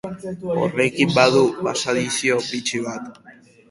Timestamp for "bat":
2.91-3.27